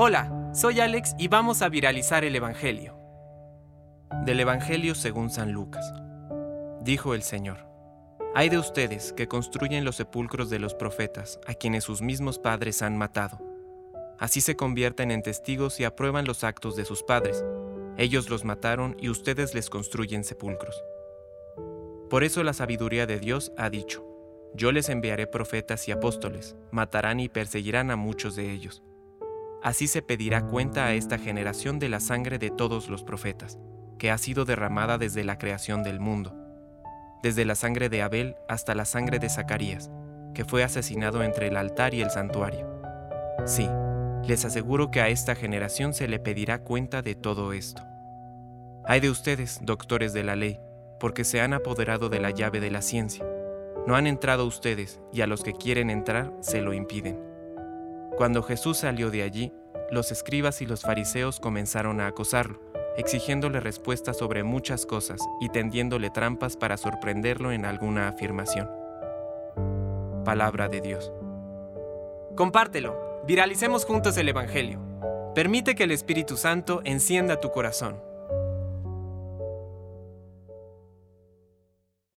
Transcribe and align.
Hola, 0.00 0.52
soy 0.54 0.78
Alex 0.78 1.16
y 1.18 1.26
vamos 1.26 1.60
a 1.60 1.68
viralizar 1.68 2.24
el 2.24 2.36
Evangelio. 2.36 2.96
Del 4.24 4.38
Evangelio 4.38 4.94
según 4.94 5.28
San 5.28 5.50
Lucas. 5.50 5.92
Dijo 6.82 7.14
el 7.14 7.24
Señor, 7.24 7.66
Hay 8.32 8.48
de 8.48 8.58
ustedes 8.58 9.12
que 9.12 9.26
construyen 9.26 9.84
los 9.84 9.96
sepulcros 9.96 10.50
de 10.50 10.60
los 10.60 10.76
profetas, 10.76 11.40
a 11.48 11.54
quienes 11.54 11.82
sus 11.82 12.00
mismos 12.00 12.38
padres 12.38 12.80
han 12.80 12.96
matado. 12.96 13.40
Así 14.20 14.40
se 14.40 14.54
convierten 14.54 15.10
en 15.10 15.22
testigos 15.22 15.80
y 15.80 15.84
aprueban 15.84 16.26
los 16.26 16.44
actos 16.44 16.76
de 16.76 16.84
sus 16.84 17.02
padres. 17.02 17.44
Ellos 17.96 18.30
los 18.30 18.44
mataron 18.44 18.96
y 19.00 19.08
ustedes 19.08 19.52
les 19.52 19.68
construyen 19.68 20.22
sepulcros. 20.22 20.80
Por 22.08 22.22
eso 22.22 22.44
la 22.44 22.52
sabiduría 22.52 23.06
de 23.06 23.18
Dios 23.18 23.50
ha 23.56 23.68
dicho, 23.68 24.06
Yo 24.54 24.70
les 24.70 24.90
enviaré 24.90 25.26
profetas 25.26 25.88
y 25.88 25.90
apóstoles, 25.90 26.54
matarán 26.70 27.18
y 27.18 27.28
perseguirán 27.28 27.90
a 27.90 27.96
muchos 27.96 28.36
de 28.36 28.52
ellos. 28.52 28.84
Así 29.62 29.88
se 29.88 30.02
pedirá 30.02 30.46
cuenta 30.46 30.86
a 30.86 30.94
esta 30.94 31.18
generación 31.18 31.78
de 31.78 31.88
la 31.88 32.00
sangre 32.00 32.38
de 32.38 32.50
todos 32.50 32.88
los 32.88 33.02
profetas, 33.02 33.58
que 33.98 34.10
ha 34.10 34.18
sido 34.18 34.44
derramada 34.44 34.98
desde 34.98 35.24
la 35.24 35.38
creación 35.38 35.82
del 35.82 35.98
mundo, 35.98 36.34
desde 37.22 37.44
la 37.44 37.56
sangre 37.56 37.88
de 37.88 38.02
Abel 38.02 38.36
hasta 38.48 38.74
la 38.74 38.84
sangre 38.84 39.18
de 39.18 39.28
Zacarías, 39.28 39.90
que 40.32 40.44
fue 40.44 40.62
asesinado 40.62 41.24
entre 41.24 41.48
el 41.48 41.56
altar 41.56 41.94
y 41.94 42.00
el 42.00 42.10
santuario. 42.10 42.68
Sí, 43.44 43.68
les 44.24 44.44
aseguro 44.44 44.90
que 44.90 45.00
a 45.00 45.08
esta 45.08 45.34
generación 45.34 45.92
se 45.92 46.06
le 46.06 46.20
pedirá 46.20 46.60
cuenta 46.60 47.02
de 47.02 47.16
todo 47.16 47.52
esto. 47.52 47.82
Hay 48.84 49.00
de 49.00 49.10
ustedes, 49.10 49.58
doctores 49.62 50.12
de 50.12 50.22
la 50.22 50.36
ley, 50.36 50.60
porque 51.00 51.24
se 51.24 51.40
han 51.40 51.52
apoderado 51.52 52.08
de 52.08 52.20
la 52.20 52.30
llave 52.30 52.60
de 52.60 52.70
la 52.70 52.82
ciencia. 52.82 53.26
No 53.86 53.96
han 53.96 54.06
entrado 54.06 54.46
ustedes, 54.46 55.00
y 55.12 55.22
a 55.22 55.26
los 55.26 55.42
que 55.42 55.52
quieren 55.52 55.90
entrar 55.90 56.32
se 56.40 56.60
lo 56.60 56.72
impiden. 56.72 57.27
Cuando 58.18 58.42
Jesús 58.42 58.78
salió 58.78 59.12
de 59.12 59.22
allí, 59.22 59.52
los 59.92 60.10
escribas 60.10 60.60
y 60.60 60.66
los 60.66 60.82
fariseos 60.82 61.38
comenzaron 61.38 62.00
a 62.00 62.08
acosarlo, 62.08 62.60
exigiéndole 62.96 63.60
respuestas 63.60 64.18
sobre 64.18 64.42
muchas 64.42 64.86
cosas 64.86 65.20
y 65.40 65.50
tendiéndole 65.50 66.10
trampas 66.10 66.56
para 66.56 66.76
sorprenderlo 66.76 67.52
en 67.52 67.64
alguna 67.64 68.08
afirmación. 68.08 68.68
Palabra 70.24 70.68
de 70.68 70.80
Dios. 70.80 71.12
Compártelo, 72.34 73.22
viralicemos 73.24 73.84
juntos 73.84 74.16
el 74.16 74.28
Evangelio. 74.28 74.80
Permite 75.36 75.76
que 75.76 75.84
el 75.84 75.92
Espíritu 75.92 76.36
Santo 76.36 76.80
encienda 76.82 77.38
tu 77.38 77.52
corazón. 77.52 78.02